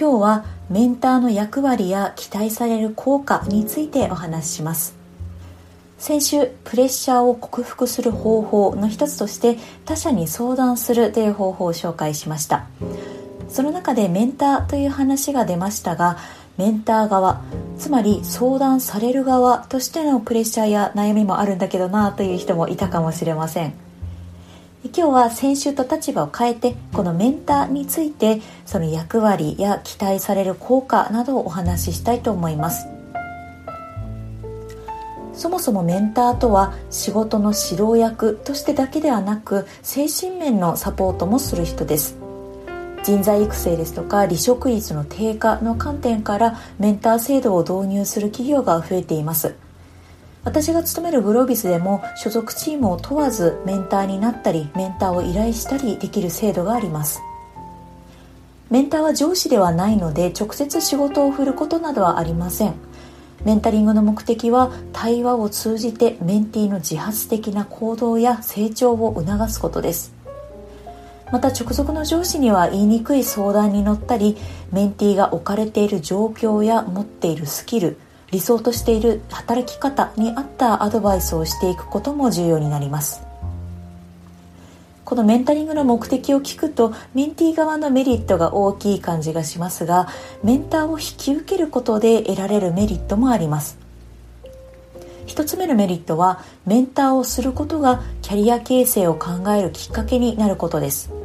[0.00, 4.96] 今日はメンターの役割や期待される効果についてお話しします。
[5.98, 12.64] 先週プレッシャーを克服する方法の一つとして他者に相談するという方法を紹介しました。
[13.50, 16.16] その中でメンターという話が出ましたが
[16.56, 17.42] メンター側
[17.76, 23.89] つまり相談される側としてのプレッシャーや悩みもあるんだけどなという人もいたかもしれません。
[24.82, 32.88] 今日は先週と立場を変えてこのメンターについてその役割や期待される効果などをお話ししたいと思います。
[35.34, 42.16] そもそもメンターとは仕事の指導役としてだけではなく精神面のサポートもする人です。
[43.02, 49.54] 人材育成ですとか離職率の低下の観点からメンター制度を導入する企業が増えています。
[50.44, 57.20] 私が勤めるグロービスでも所属チームを問わずメンターになったりメンターを依頼したりできる制度があります。
[58.70, 62.74] メンターは上司ではないので直接仕事を振ることなどはありません。
[63.44, 70.14] メンタリングの目的は対話を通じてメンティーの自発的な行動や成長を促すことです。
[71.32, 74.36] また直属の上司には言いにくい相談に乗ったり
[74.72, 77.98] メンティーが置かれている状況や持っているスキル
[78.30, 83.22] 理想としている働き方に合ったアドバイスをしていくことも重要になります。
[85.04, 90.06] このメンタリングの目的を聞くとメンティー側のメリットが大きい感じがしますが
[90.44, 93.76] メンターを引き受けることで得られるメリットもあります。
[95.26, 101.19] 一つ目のメリットはメンターをすることがキャリア形成を考えるきっかけになることです。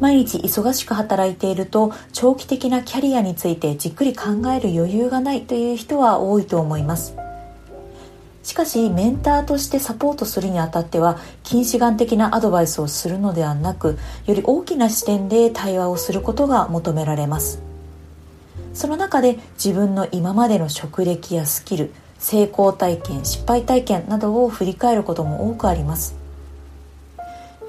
[0.00, 7.16] 毎日忙しく働いていると長期的なキャリアについてじっくり考える余裕がないという人は多いと思います。
[8.44, 17.60] しかしメンターとしてサポートするにあたっては近視眼的なアドバイスをするのではなくより大きな視点で対話をすることが求められます。
[18.72, 26.16] その中で自分の今までの職歴やスキル成功体験失敗体験などを振り返ることも多くあります。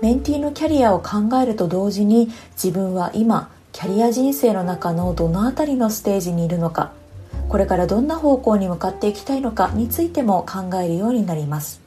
[0.01, 6.93] メンティーのキャリアを考えると同時に自分は今キャリア人生の中のどの辺りのステージにいるのか
[7.49, 11.81] これからどんな方向に向かっていきたいのかについても考えるようになります。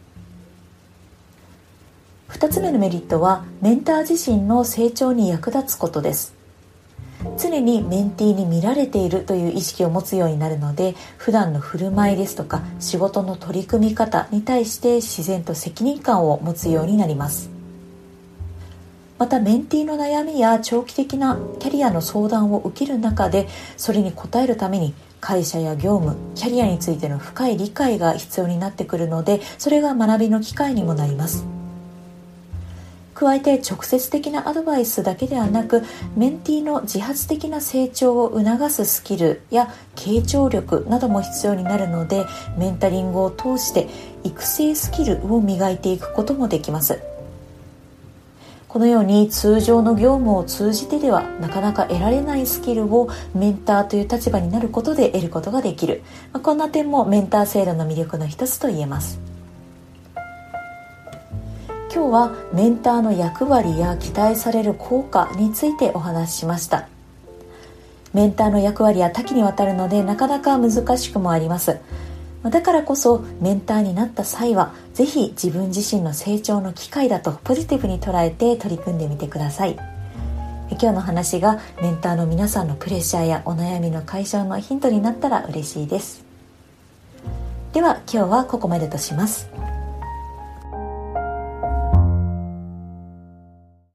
[2.31, 6.35] 2つ目のメリットはメンター自身の成長に役立つことです。
[7.39, 17.52] 常にメンティーに見られているという意識を持つようになるので普段の振る舞いですとか仕事の取り組み方に対して自然と責任感を持つようになります。
[19.23, 23.47] またメンティーの悩みや長期的なキャリアの相談を受ける中で
[23.77, 31.47] それに応えるために会社や業務キャリアについての深い理解が必要になってくるのでそれが学びの機会にもなります。
[33.15, 35.85] 加えて直接的なアドバイスだけではなく
[36.17, 42.27] メンティーの自発的な成長を促すスキルや傾聴力なども必要になるので
[42.59, 43.89] メンタリングを通して
[44.25, 47.12] 育成スキルを磨いていくこともできます。
[48.73, 56.03] このように通常の業務を通じてではなかなか得られないスキルをメンターという立場になることで得ることができる、
[56.33, 59.21] まあ、こんな点もメンター制度の魅力の一つと言えます。
[61.95, 66.89] 今日はメンターの役割や期待される効果についてお話ししました。
[68.15, 71.77] メンターの役割は多岐にわたるのでなかなか難しくもあります。
[72.45, 79.77] だからこそメンターになった際は是非自分自身の成長の機会だとポジティブに捉えて取り組んでみてください。
[80.71, 86.25] 今日の話がメンターの皆さんのプレッシャーやお悩みの解消のヒントになったら嬉しいです。
[87.73, 89.49] では今日はここまでとします。